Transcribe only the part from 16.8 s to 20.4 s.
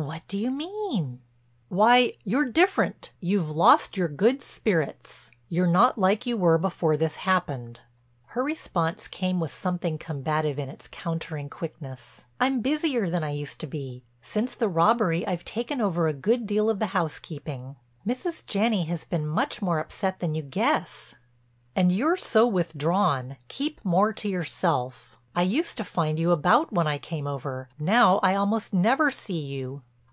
housekeeping. Mrs. Janney has been much more upset than